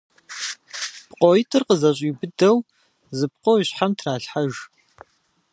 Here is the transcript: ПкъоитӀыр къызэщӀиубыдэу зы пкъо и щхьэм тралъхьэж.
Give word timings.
ПкъоитӀыр 1.07 1.63
къызэщӀиубыдэу 1.67 2.57
зы 3.17 3.27
пкъо 3.31 3.53
и 3.61 3.63
щхьэм 3.67 3.91
тралъхьэж. 3.97 4.53